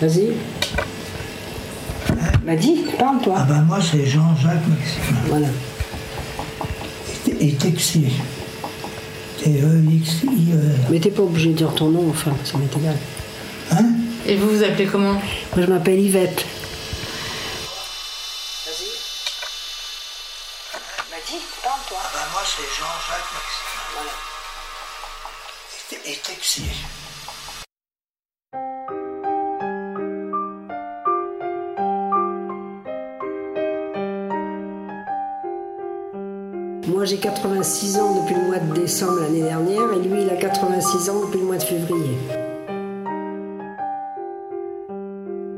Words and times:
Vas-y. 0.00 0.32
Bah 2.44 2.56
dis, 2.56 2.84
parle 2.98 3.20
toi. 3.20 3.36
Ah 3.38 3.44
ben 3.44 3.62
moi 3.62 3.78
c'est 3.80 4.06
Jean-Jacques 4.06 4.66
Maximin. 4.66 5.20
Voilà. 5.26 5.48
Et, 7.28 7.48
et 7.48 7.54
Texier. 7.54 8.10
T-E-X-I-E-R. 9.38 10.90
Mais 10.90 11.00
t'es 11.00 11.10
pas 11.10 11.22
obligé 11.22 11.50
de 11.50 11.54
dire 11.54 11.74
ton 11.74 11.88
nom, 11.88 12.10
enfin, 12.10 12.32
ça 12.44 12.58
m'est 12.58 12.76
égal. 12.76 12.96
Hein? 13.72 13.86
Et 14.26 14.36
vous 14.36 14.50
vous 14.50 14.62
appelez 14.62 14.86
comment? 14.86 15.12
Moi 15.12 15.22
je 15.56 15.66
m'appelle 15.66 15.98
Yvette. 16.00 16.44
Vas-y. 18.66 18.90
Bah 21.10 21.16
dis, 21.26 21.40
parle 21.62 21.80
toi. 21.88 21.98
Ah 22.02 22.10
ben 22.12 22.26
moi 22.32 22.42
c'est 22.44 22.62
Jean-Jacques 22.62 23.32
Maximin. 23.34 23.84
Voilà. 23.94 24.12
Et, 25.92 26.12
et 26.12 26.16
Texier. 26.16 26.72
Moi 37.00 37.06
j'ai 37.06 37.16
86 37.16 37.98
ans 37.98 38.20
depuis 38.20 38.34
le 38.34 38.42
mois 38.42 38.58
de 38.58 38.78
décembre 38.78 39.20
l'année 39.22 39.40
dernière 39.40 39.90
et 39.90 40.06
lui 40.06 40.20
il 40.20 40.28
a 40.28 40.36
86 40.36 41.08
ans 41.08 41.20
depuis 41.24 41.40
le 41.40 41.46
mois 41.46 41.56
de 41.56 41.62
février. 41.62 42.18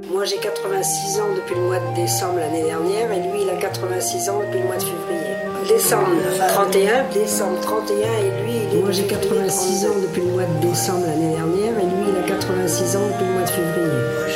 Moi 0.09 0.25
j'ai 0.25 0.37
86 0.37 1.19
ans 1.19 1.35
depuis 1.35 1.57
le 1.57 1.63
mois 1.63 1.81
de 1.81 1.97
décembre 1.97 2.39
l'année 2.39 2.63
dernière 2.63 3.11
et 3.11 3.19
lui 3.19 3.43
il 3.43 3.51
a 3.51 3.57
86 3.57 4.29
ans 4.29 4.39
depuis 4.39 4.61
le 4.61 4.67
mois 4.67 4.77
de 4.77 4.83
février. 4.85 5.35
Décembre 5.67 6.07
31, 6.47 7.09
décembre 7.13 7.61
31 7.61 7.97
et 7.97 8.43
lui 8.45 8.53
il 8.71 8.79
est. 8.79 8.81
Moi 8.81 8.93
j'ai 8.93 9.07
86 9.09 9.87
ans 9.87 9.99
depuis 10.01 10.21
le 10.21 10.29
mois 10.29 10.45
de 10.45 10.69
décembre 10.69 11.07
l'année 11.07 11.35
dernière 11.35 11.77
et 11.77 11.87
lui 11.87 12.05
il 12.09 12.25
a 12.25 12.37
86 12.37 12.97
ans 12.97 13.09
depuis 13.09 13.27
le 13.27 13.33
mois 13.33 13.43
de 13.43 13.51
février. 13.51 14.32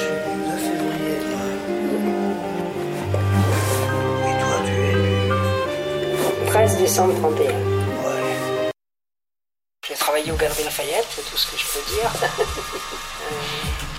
13 6.67 6.79
décembre 6.79 7.15
31. 7.21 7.45
Ouais. 7.45 8.71
J'ai 9.87 9.95
travaillé 9.95 10.33
au 10.33 10.35
Galeries 10.35 10.65
Lafayette, 10.65 11.07
c'est 11.11 11.23
tout 11.31 11.37
ce 11.37 11.53
que 11.53 11.57
je 11.57 11.65
peux 11.65 11.95
dire. 11.95 12.11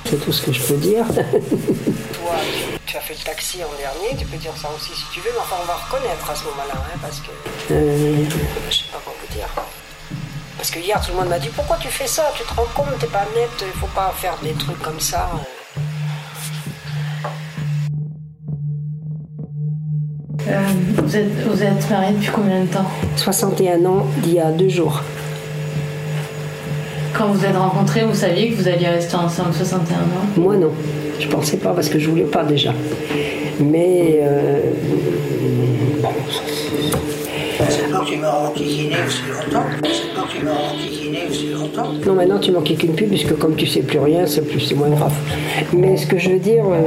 c'est 0.05 0.17
tout 0.17 0.33
ce 0.33 0.41
que 0.41 0.51
je 0.51 0.61
peux 0.61 0.75
dire. 0.75 1.05
Toi, 1.15 2.35
tu, 2.43 2.79
tu 2.85 2.97
as 2.97 2.99
fait 2.99 3.13
le 3.13 3.23
taxi 3.23 3.63
en 3.63 3.71
dernier, 3.77 4.17
tu 4.19 4.25
peux 4.25 4.35
dire 4.35 4.51
ça 4.57 4.69
aussi 4.75 4.91
si 4.93 5.05
tu 5.13 5.21
veux, 5.21 5.31
mais 5.31 5.39
enfin 5.39 5.55
on 5.61 5.65
va 5.65 5.75
reconnaître 5.75 6.29
à 6.29 6.35
ce 6.35 6.43
moment-là, 6.43 6.73
hein, 6.75 6.99
parce 7.01 7.21
que. 7.21 7.31
Je 7.69 8.75
sais 8.75 8.91
pas 8.91 8.99
quoi 9.01 9.13
vous 9.17 9.33
dire. 9.33 9.47
Parce 10.57 10.69
que 10.69 10.79
hier 10.79 10.99
tout 10.99 11.11
le 11.11 11.19
monde 11.19 11.29
m'a 11.29 11.39
dit 11.39 11.49
pourquoi 11.55 11.77
tu 11.77 11.87
fais 11.87 12.07
ça, 12.07 12.33
tu 12.35 12.43
te 12.43 12.53
rends 12.53 12.67
compte, 12.75 12.99
t'es 12.99 13.07
pas 13.07 13.25
net, 13.33 13.49
il 13.61 13.79
faut 13.79 13.87
pas 13.95 14.13
faire 14.17 14.35
des 14.43 14.51
trucs 14.55 14.81
comme 14.81 14.99
ça. 14.99 15.29
Vous, 21.07 21.15
êtes, 21.15 21.31
vous 21.49 21.63
êtes 21.63 21.89
mariés 21.89 22.13
depuis 22.13 22.31
combien 22.33 22.61
de 22.61 22.67
temps 22.67 22.85
61 23.15 23.85
ans 23.85 24.05
d'il 24.17 24.33
y 24.33 24.39
a 24.39 24.51
deux 24.51 24.67
jours. 24.67 25.01
Quand 27.17 27.27
vous 27.27 27.45
êtes 27.45 27.55
rencontrés, 27.55 28.03
vous 28.03 28.13
saviez 28.13 28.49
que 28.51 28.55
vous 28.61 28.67
alliez 28.67 28.87
rester 28.87 29.15
ensemble 29.15 29.53
61 29.53 29.95
ans 29.95 29.99
Moi 30.35 30.57
non, 30.57 30.71
je 31.19 31.27
pensais 31.27 31.57
pas 31.57 31.71
parce 31.71 31.87
que 31.87 31.97
je 31.97 32.09
voulais 32.09 32.23
pas 32.23 32.43
déjà. 32.43 32.73
Mais 33.59 34.19
euh, 34.21 34.59
C'est 37.69 37.89
pas 37.89 37.99
que 37.99 38.05
tu 38.05 38.17
m'as 38.17 38.33
enquiquiné 38.33 38.95
aussi 39.07 39.21
longtemps. 39.31 39.65
C'est 39.83 40.13
pas 40.13 40.27
que 40.27 40.37
tu 40.37 40.45
m'as 40.45 40.51
enquiquiné 40.51 41.19
aussi 41.29 41.47
longtemps. 41.53 41.93
non 42.05 42.13
maintenant 42.15 42.39
tu 42.39 42.51
m'en 42.51 42.61
qu'une 42.61 42.95
plus 42.95 43.07
puisque 43.07 43.35
comme 43.37 43.55
tu 43.55 43.65
sais 43.65 43.81
plus 43.81 43.99
rien, 43.99 44.27
c'est 44.27 44.41
plus 44.41 44.59
c'est 44.59 44.75
moins 44.75 44.89
grave. 44.89 45.13
Mais 45.71 45.95
ce 45.95 46.05
que 46.05 46.17
je 46.17 46.31
veux 46.31 46.39
dire, 46.39 46.65
euh, 46.65 46.81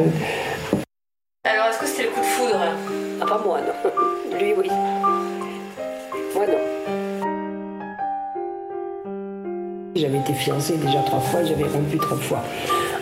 J'avais 9.97 10.19
été 10.19 10.33
fiancée 10.35 10.77
déjà 10.77 11.01
trois 11.01 11.19
fois, 11.21 11.41
j'avais 11.45 11.65
rompu 11.65 11.99
trois 11.99 12.17
fois. 12.17 12.43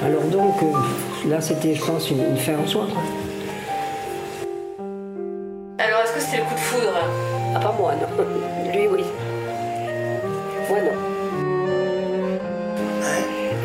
Alors 0.05 0.23
donc 0.25 0.55
euh, 0.63 1.29
là 1.29 1.41
c'était 1.41 1.75
je 1.75 1.85
pense 1.85 2.11
une, 2.11 2.21
une 2.31 2.37
fin 2.39 2.55
en 2.57 2.67
soi. 2.67 2.87
quoi. 2.91 3.03
Alors, 5.79 6.01
est-ce 6.03 6.13
que 6.13 6.21
c'était 6.21 6.39
le 6.39 6.45
coup 6.45 6.55
de 6.55 6.61
foudre? 6.61 6.93
Ah 7.55 7.61
pas 7.61 7.75
moi 7.79 7.93
non, 7.95 8.25
lui 8.73 8.89
oui, 8.89 9.05
moi 10.71 10.79
non. 10.81 10.97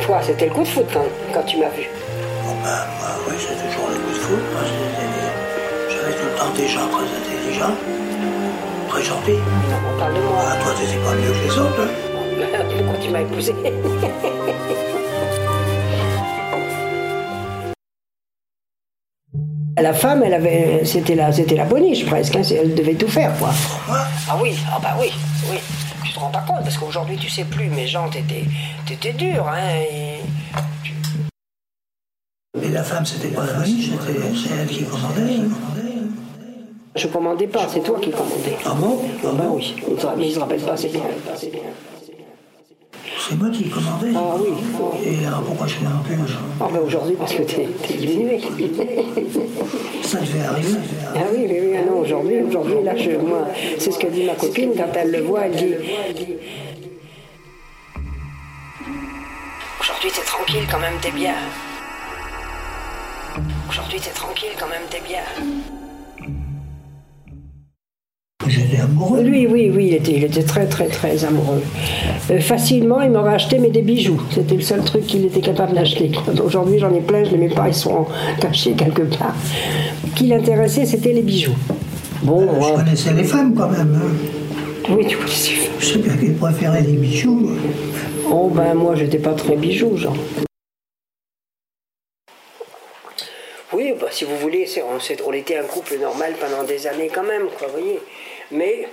Toi 0.06 0.20
c'était 0.22 0.46
le 0.48 0.52
coup 0.54 0.64
de 0.64 0.68
foot 0.68 0.86
quand, 0.94 1.06
quand 1.34 1.44
tu 1.44 1.58
m'as 1.58 1.70
vu? 1.70 1.88
Bon 2.44 2.52
ben 2.62 2.70
moi 3.00 3.10
oui 3.30 3.36
c'est 3.40 3.56
toujours 3.56 3.88
le 3.90 3.96
coup 3.96 4.12
de. 4.14 4.36
Moi 4.54 4.64
c'était- 4.66 5.96
j'avais 5.96 6.14
tout 6.14 6.26
le 6.26 6.38
temps 6.38 6.54
des 6.58 6.68
gens 6.68 6.88
très 6.90 7.08
intelligents, 7.08 7.76
très 8.90 9.02
gentils. 9.04 9.32
Non, 9.70 9.78
on 9.96 10.00
parle 10.00 10.14
de 10.14 10.20
moi. 10.20 10.44
Ah, 10.46 10.56
toi 10.62 10.74
t'étais 10.78 10.98
pas 10.98 11.16
mieux 11.16 11.32
que 11.32 11.44
les 11.48 11.58
autres. 11.60 11.82
hein. 11.82 12.03
Pourquoi 12.36 12.98
tu 13.02 13.10
m'as 13.10 13.22
épousé? 13.22 13.54
La 19.80 19.94
femme, 19.94 20.24
elle 20.24 20.34
avait, 20.36 20.86
c'était 20.86 21.16
la, 21.16 21.32
c'était 21.32 21.56
la 21.56 21.66
boniche 21.66 22.06
presque. 22.06 22.36
hein, 22.36 22.42
Elle 22.52 22.76
devait 22.76 22.94
tout 22.94 23.08
faire, 23.08 23.36
quoi. 23.40 23.50
Moi 23.88 24.06
Ah 24.30 24.38
oui, 24.42 24.56
ah 24.72 24.80
bah 24.82 24.96
oui, 25.00 25.08
oui. 25.52 25.58
Tu 26.06 26.14
te 26.14 26.20
rends 26.20 26.30
pas 26.30 26.42
compte 26.48 26.62
parce 26.62 26.78
qu'aujourd'hui 26.78 27.18
tu 27.18 27.30
sais 27.30 27.44
plus. 27.46 27.68
Mais 27.70 27.88
Jean, 27.88 28.08
t'étais, 28.10 28.44
t'étais 28.86 29.14
dur, 29.14 29.48
hein. 29.48 29.58
et- 29.92 30.20
Mais 32.62 32.70
la 32.70 32.84
femme 32.84 33.04
c'était 33.06 33.30
pas 33.34 33.46
la 33.48 33.54
boniche, 33.54 33.90
c'était 33.90 34.20
c'est 34.36 34.56
elle 34.62 34.68
qui 34.68 34.84
commandait. 34.86 35.38
commandait. 35.38 35.94
Je 36.96 37.08
commandais 37.08 37.48
pas, 37.48 37.68
c'est 37.68 37.80
toi 37.82 38.00
qui 38.00 38.12
commandais. 38.12 38.58
Ah 38.64 38.74
bon? 38.76 39.00
Ah 39.26 39.32
bah 39.34 39.46
oui, 39.50 39.74
mais 40.18 40.28
il 40.28 40.34
se 40.36 40.40
rappelle 40.40 40.62
pas, 40.62 40.78
c'est 40.78 40.90
bien. 40.90 41.02
C'est 43.30 43.36
moi 43.36 43.50
qui 43.50 43.70
commandais. 43.70 44.12
Ah 44.16 44.36
oui. 44.38 44.50
Et 45.06 45.26
alors 45.26 45.44
pourquoi 45.44 45.68
je 45.68 45.76
suis 45.76 45.88
en 45.88 46.04
plus 46.04 46.34
Ah 46.60 46.68
bah 46.72 46.80
aujourd'hui 46.86 47.16
parce 47.16 47.34
que 47.34 47.44
t'es, 47.44 47.68
t'es 47.88 47.94
diminué. 47.94 48.40
Ça 50.02 50.20
devait 50.20 50.46
arriver. 50.46 50.78
Ah 51.16 51.20
oui, 51.32 51.46
oui, 51.50 51.58
oui, 51.62 51.78
ah 51.78 51.90
non, 51.90 52.00
aujourd'hui, 52.00 52.42
aujourd'hui, 52.42 52.84
là, 52.84 52.96
je, 52.96 53.12
moi, 53.12 53.48
c'est 53.80 53.92
ce 53.92 54.00
que 54.00 54.08
dit 54.08 54.26
ma 54.26 54.36
copine, 54.36 54.74
quand 54.76 54.92
elle 54.96 55.12
le 55.12 55.22
voit, 55.22 55.46
elle 55.46 55.56
dit... 55.56 55.74
Aujourd'hui, 59.80 60.12
t'es 60.14 60.26
tranquille, 60.26 60.68
quand 60.70 60.80
même, 60.80 61.00
t'es 61.02 61.12
bien. 61.12 61.36
Aujourd'hui, 63.70 64.00
t'es 64.00 64.12
tranquille, 64.12 64.52
quand 64.60 64.68
même, 64.68 64.84
t'es 64.90 65.02
bien. 65.02 65.24
Amoureux. 68.84 69.22
Lui, 69.22 69.48
oui, 69.48 69.72
oui, 69.74 69.88
il 69.88 69.94
était, 69.96 70.12
il 70.14 70.24
était 70.24 70.44
très, 70.44 70.66
très, 70.68 70.88
très 70.88 71.26
amoureux. 71.26 71.62
Euh, 72.32 72.40
facilement, 72.40 73.02
il 73.02 73.10
m'aurait 73.12 73.34
acheté 73.36 73.58
mais 73.60 73.70
des 73.70 73.82
bijoux. 73.82 74.22
C'était 74.32 74.56
le 74.56 74.62
seul 74.62 74.84
truc 74.84 75.06
qu'il 75.08 75.26
était 75.26 75.42
capable 75.42 75.74
d'acheter. 75.74 76.12
Aujourd'hui, 76.44 76.80
j'en 76.80 76.94
ai 76.94 77.02
plein, 77.02 77.24
je 77.24 77.32
ne 77.32 77.36
les 77.38 77.48
mets 77.48 77.54
pas, 77.54 77.68
ils 77.68 77.74
sont 77.74 78.06
cachés 78.40 78.74
quelque 78.74 79.04
part. 79.04 79.36
Ce 80.10 80.16
qui 80.16 80.28
l'intéressait, 80.28 80.86
c'était 80.86 81.14
les 81.14 81.22
bijoux. 81.24 81.56
Bon, 82.22 82.42
Je 82.42 82.60
moi, 82.60 82.72
connaissais 82.78 83.14
les 83.14 83.24
femmes 83.24 83.54
quand 83.56 83.70
même. 83.70 84.00
hein. 84.02 84.92
oui, 84.96 85.06
tu 85.08 85.18
connaissais. 85.18 85.52
Je 85.80 85.86
sais 85.86 86.00
bien 86.00 86.16
qu'ils 86.18 86.36
préféraient 86.36 86.82
les 86.84 86.94
bijoux. 86.94 87.52
Oh, 88.32 88.50
ben, 88.54 88.74
moi, 88.74 88.96
j'étais 88.96 89.18
pas 89.20 89.34
très 89.34 89.56
bijoux, 89.58 89.98
genre. 89.98 90.16
Oui, 93.74 93.94
bah, 94.00 94.08
si 94.12 94.24
vous 94.24 94.38
voulez, 94.38 94.66
on, 94.78 95.30
on 95.30 95.34
était 95.34 95.58
un 95.58 95.64
couple 95.64 95.98
normal 96.00 96.34
pendant 96.40 96.64
des 96.64 96.86
années 96.88 97.10
quand 97.14 97.24
même, 97.24 97.48
quoi, 97.58 97.68
vous 97.68 97.80
voyez. 97.82 98.00
Mais 98.52 98.88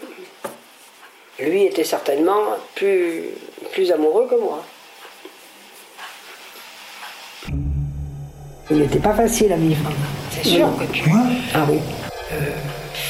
lui 1.38 1.64
était 1.64 1.84
certainement 1.84 2.56
plus, 2.74 3.24
plus 3.72 3.90
amoureux 3.92 4.26
que 4.28 4.40
moi. 4.40 4.62
Il 8.70 8.78
n'était 8.78 8.98
pas 8.98 9.14
facile 9.14 9.52
à 9.52 9.56
vivre. 9.56 9.90
C'est 10.30 10.44
sûr 10.44 10.68
que 10.78 10.84
tu... 10.84 11.08
Moi 11.08 11.20
Ah 11.54 11.66
oui. 11.68 11.78
Euh, 12.32 12.36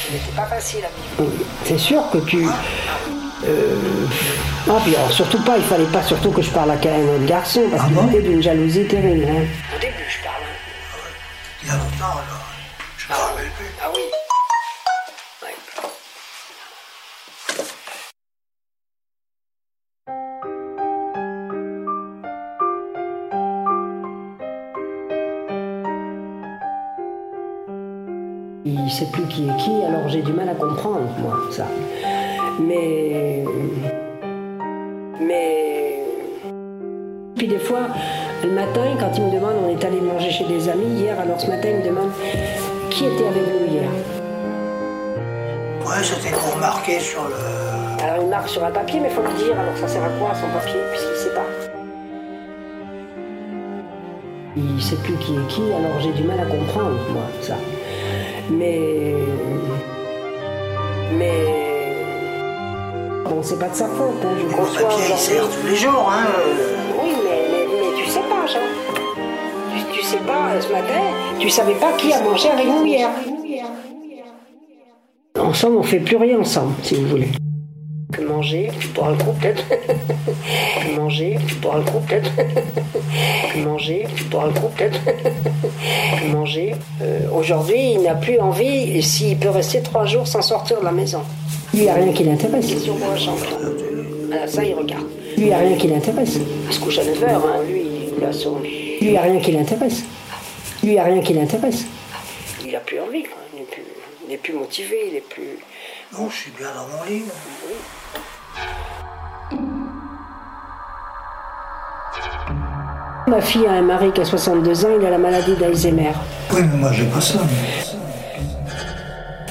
il 0.09 0.15
n'était 0.15 0.35
pas 0.35 0.45
facile 0.45 0.81
à 0.85 1.21
vivre. 1.21 1.31
C'est 1.65 1.77
sûr 1.77 2.03
que 2.11 2.17
tu... 2.19 2.47
Euh... 3.45 3.75
Non, 4.67 4.79
puis 4.81 4.95
alors, 4.95 5.11
surtout 5.11 5.39
pas, 5.43 5.57
il 5.57 5.63
fallait 5.63 5.85
pas 5.85 6.03
surtout 6.03 6.31
que 6.31 6.41
je 6.41 6.49
parle 6.51 6.71
à 6.71 6.73
un 6.73 6.75
autre 6.75 7.25
garçon, 7.25 7.61
parce 7.69 7.83
Ah 7.83 7.87
qu'il 7.87 7.95
bon 7.95 8.07
était 8.09 8.21
d'une 8.21 8.41
jalousie 8.41 8.85
terrible. 8.85 9.25
Hein. 9.27 9.45
Au 9.75 9.79
début, 9.79 9.93
je 10.07 10.23
parle. 10.23 10.43
Il 11.63 11.67
y 11.67 11.71
a 11.71 11.73
longtemps, 11.75 12.19
alors. 12.19 12.40
Il 28.73 28.89
sait 28.89 29.07
plus 29.11 29.23
qui 29.23 29.49
est 29.49 29.57
qui, 29.57 29.71
alors 29.83 30.07
j'ai 30.07 30.21
du 30.21 30.31
mal 30.31 30.47
à 30.47 30.53
comprendre, 30.53 31.01
moi, 31.19 31.35
ça. 31.49 31.65
Mais. 32.57 33.43
Mais. 35.19 36.05
Puis 37.35 37.47
des 37.47 37.59
fois, 37.59 37.87
le 38.43 38.51
matin, 38.51 38.95
quand 38.97 39.17
il 39.17 39.23
me 39.25 39.31
demande, 39.31 39.55
on 39.65 39.69
est 39.69 39.83
allé 39.83 39.99
manger 39.99 40.29
chez 40.31 40.45
des 40.45 40.69
amis 40.69 41.01
hier, 41.01 41.19
alors 41.19 41.39
ce 41.41 41.47
matin, 41.47 41.67
il 41.69 41.79
me 41.79 41.85
demande 41.85 42.11
qui 42.89 43.07
était 43.07 43.27
avec 43.27 43.43
nous 43.43 43.73
hier? 43.73 43.89
Ouais, 45.85 46.03
c'était 46.03 46.33
pour 46.33 46.57
marquer 46.57 46.99
sur 46.99 47.23
le. 47.23 48.05
Alors 48.05 48.23
il 48.23 48.29
marque 48.29 48.47
sur 48.47 48.63
un 48.63 48.71
papier, 48.71 49.01
mais 49.01 49.09
il 49.09 49.13
faut 49.13 49.21
le 49.21 49.33
dire, 49.33 49.59
alors 49.59 49.75
ça 49.75 49.87
sert 49.87 50.03
à 50.03 50.09
quoi 50.09 50.33
son 50.33 50.47
papier, 50.57 50.79
puisqu'il 50.91 51.17
sait 51.17 51.33
pas? 51.35 51.47
Il 54.55 54.81
sait 54.81 54.95
plus 54.97 55.15
qui 55.15 55.35
est 55.35 55.47
qui, 55.49 55.61
alors 55.61 55.99
j'ai 55.99 56.13
du 56.13 56.23
mal 56.23 56.39
à 56.39 56.45
comprendre, 56.45 56.97
moi, 57.11 57.23
ça. 57.41 57.55
Mais. 58.49 59.15
Mais. 61.17 61.45
Bon, 63.25 63.41
c'est 63.41 63.59
pas 63.59 63.69
de 63.69 63.75
sa 63.75 63.87
faute, 63.87 64.15
hein, 64.23 64.35
je 64.37 64.45
Le 64.45 64.53
conçois 64.53 64.89
papier, 64.89 65.03
il 65.09 65.17
sert 65.17 65.43
tous 65.49 65.67
les 65.67 65.75
jours, 65.75 66.11
hein. 66.11 66.25
euh. 66.39 66.75
Oui, 67.01 67.09
mais, 67.23 67.47
mais, 67.51 67.65
mais 67.67 68.03
tu 68.03 68.09
sais 68.09 68.19
pas, 68.21 68.45
Jean. 68.47 68.59
Tu, 69.73 69.99
tu 69.99 70.03
sais 70.05 70.17
pas, 70.17 70.51
euh, 70.53 70.61
ce 70.61 70.71
matin, 70.71 71.01
tu 71.39 71.49
savais 71.49 71.75
pas 71.75 71.93
qui 71.93 72.11
a 72.13 72.21
mangé 72.21 72.49
avec 72.49 72.65
nous 72.65 72.85
hier. 72.85 73.09
Ensemble, 75.39 75.77
on 75.77 75.83
fait 75.83 75.99
plus 75.99 76.17
rien 76.17 76.39
ensemble, 76.39 76.73
si 76.83 76.95
vous 76.95 77.07
voulez. 77.07 77.29
Manger, 78.19 78.71
tu 78.79 78.87
bois 78.89 79.09
un 79.09 79.15
coup 79.15 79.31
peut-être. 79.39 79.63
Manger, 80.95 81.37
tu 81.47 81.55
bois 81.55 81.75
un 81.75 81.81
coup 81.81 81.99
peut-être. 82.07 82.31
Manger, 83.63 84.07
tu 84.15 84.23
bois 84.25 84.45
un 84.45 84.51
coup 84.51 84.69
peut-être. 84.75 84.99
Manger. 86.31 86.75
Euh, 87.01 87.19
Aujourd'hui, 87.33 87.93
il 87.93 88.01
n'a 88.01 88.15
plus 88.15 88.39
envie, 88.39 88.97
et 88.97 89.01
s'il 89.01 89.37
peut 89.37 89.49
rester 89.49 89.81
trois 89.81 90.05
jours 90.05 90.27
sans 90.27 90.41
sortir 90.41 90.79
de 90.79 90.85
la 90.85 90.91
maison. 90.91 91.21
Lui, 91.73 91.81
il 91.81 91.83
n'y 91.83 91.89
a 91.89 91.93
rien 91.93 92.11
qui 92.11 92.23
l'intéresse. 92.23 92.69
Il 92.69 92.77
est 92.77 92.79
sur 92.79 92.95
moi, 92.95 93.15
champion. 93.15 93.57
Ah, 94.33 94.47
ça, 94.47 94.63
il 94.63 94.73
regarde. 94.73 95.05
Lui, 95.37 95.43
il 95.43 95.45
n'y 95.47 95.53
a 95.53 95.57
rien 95.59 95.77
qui 95.77 95.87
l'intéresse. 95.87 96.37
Il 96.67 96.73
se 96.73 96.79
couche 96.79 96.99
à 96.99 97.03
9h, 97.03 97.25
hein. 97.29 97.63
lui, 97.67 97.83
il 98.17 98.23
a 98.23 98.33
son... 98.33 98.59
Lui, 98.59 98.97
il 99.01 99.11
n'y 99.11 99.17
a 99.17 99.21
rien 99.21 99.39
qui 99.39 99.51
l'intéresse. 99.51 100.03
Lui, 100.83 100.89
il 100.89 100.93
n'y 100.93 100.99
a 100.99 101.03
rien 101.03 101.21
qui 101.21 101.33
l'intéresse. 101.33 101.85
Il 102.63 102.71
n'a 102.71 102.79
plus 102.79 102.99
envie, 102.99 103.23
quoi. 103.23 103.37
Il 103.53 104.29
n'est 104.29 104.37
plus, 104.37 104.53
motivé, 104.53 104.95
il 105.07 105.13
n'est 105.13 105.19
plus... 105.21 105.59
Non, 106.13 106.29
je 106.29 106.35
suis 106.35 106.51
bien 106.51 106.67
dans 106.67 106.87
mon 106.87 107.03
lit. 107.09 107.23
Ma 113.31 113.39
fille 113.39 113.65
a 113.65 113.71
un 113.71 113.81
mari 113.81 114.11
qui 114.11 114.19
a 114.19 114.25
62 114.25 114.85
ans, 114.85 114.89
il 114.99 115.05
a 115.05 115.09
la 115.09 115.17
maladie 115.17 115.55
d'Alzheimer. 115.55 116.11
Oui, 116.51 116.59
mais 116.69 116.77
moi, 116.77 116.91
j'ai 116.91 117.05
pas 117.05 117.21
ça. 117.21 117.39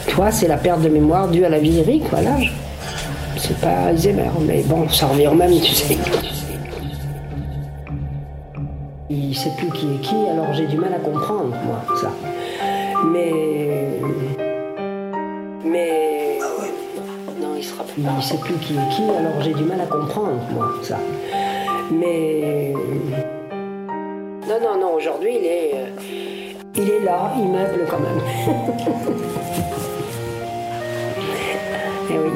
Toi, 0.06 0.30
c'est 0.30 0.48
la 0.48 0.58
perte 0.58 0.82
de 0.82 0.90
mémoire 0.90 1.28
due 1.28 1.46
à 1.46 1.48
la 1.48 1.58
vieillerie, 1.58 2.00
quoi, 2.00 2.20
l'âge. 2.20 2.52
C'est 3.38 3.58
pas 3.58 3.86
Alzheimer, 3.86 4.28
mais 4.42 4.62
bon, 4.66 4.86
ça 4.90 5.06
revient 5.06 5.28
au 5.28 5.34
même, 5.34 5.58
tu 5.58 5.72
sais. 5.72 5.96
Il 9.08 9.34
sait 9.34 9.52
plus 9.56 9.70
qui 9.70 9.86
est 9.94 10.00
qui, 10.02 10.14
alors 10.30 10.52
j'ai 10.52 10.66
du 10.66 10.76
mal 10.76 10.92
à 10.92 10.98
comprendre, 10.98 11.56
moi, 11.64 11.82
ça. 12.02 12.10
Mais. 13.06 13.98
Mais. 15.64 16.38
Ah 16.42 16.46
oui. 16.60 16.68
Non, 17.40 17.56
il 17.56 17.64
sera 17.64 17.84
plus. 17.84 18.02
Il 18.02 18.22
sait 18.22 18.36
plus 18.36 18.54
qui 18.56 18.74
est 18.74 18.94
qui, 18.94 19.04
alors 19.04 19.40
j'ai 19.40 19.54
du 19.54 19.64
mal 19.64 19.80
à 19.80 19.86
comprendre, 19.86 20.38
moi, 20.52 20.70
ça. 20.82 20.98
Mais. 21.90 22.74
Aujourd'hui, 25.00 25.30
il 25.40 25.46
est. 25.46 25.70
euh, 25.74 25.86
Il 26.76 26.90
est 26.90 27.00
là, 27.00 27.32
il 27.38 27.48
meuble 27.48 27.86
quand 27.88 28.00
même. 28.00 28.20
Eh 32.12 32.18
oui, 32.18 32.30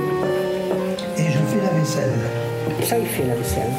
Et 1.18 1.30
je 1.30 1.38
fais 1.38 1.60
la 1.60 1.78
vaisselle. 1.78 2.12
ça, 2.84 2.96
il 2.98 3.06
fait 3.06 3.24
la 3.24 3.34
vaisselle. 3.34 3.70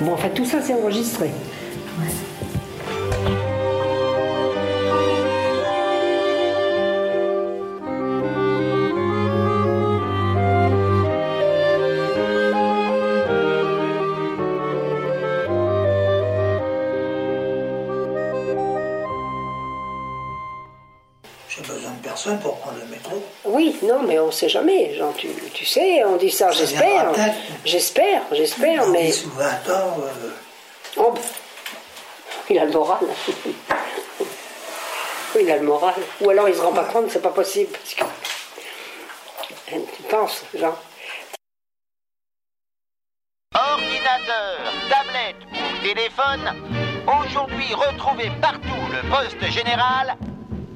Bon, 0.00 0.12
en 0.12 0.16
fait, 0.16 0.30
tout 0.30 0.44
ça, 0.44 0.58
c'est 0.62 0.72
enregistré. 0.74 1.30
Oui, 23.56 23.74
non, 23.82 24.02
mais 24.02 24.18
on 24.18 24.30
sait 24.30 24.50
jamais. 24.50 24.94
Genre, 24.94 25.14
tu, 25.16 25.28
tu 25.54 25.64
sais, 25.64 26.04
on 26.04 26.16
dit 26.16 26.30
ça, 26.30 26.52
Ça 26.52 26.58
j'espère. 26.58 27.10
J'espère, 27.64 28.20
j'espère, 28.30 28.86
mais. 28.88 29.06
10 29.06 29.24
ou 29.24 29.30
20 29.30 29.46
ans, 29.70 29.96
euh, 30.02 30.30
Oh, 30.98 31.14
il 32.50 32.58
a 32.58 32.66
le 32.66 32.72
moral. 32.72 32.98
Oui, 35.34 35.40
il 35.42 35.50
a 35.50 35.56
le 35.56 35.62
moral. 35.62 35.94
Ou 36.20 36.28
alors 36.28 36.50
il 36.50 36.54
se 36.54 36.60
rend 36.60 36.72
pas 36.72 36.84
compte, 36.84 37.10
c'est 37.10 37.22
pas 37.22 37.30
possible. 37.30 37.72
Parce 37.72 37.94
que... 37.94 38.04
Tu 39.74 40.02
penses, 40.10 40.44
Jean? 40.54 40.76
Ordinateur, 43.54 44.72
tablette 44.90 45.36
ou 45.50 45.82
téléphone, 45.82 46.52
aujourd'hui 47.06 47.72
retrouvez 47.72 48.30
partout 48.40 48.82
le 48.92 49.08
poste 49.10 49.50
général 49.50 50.16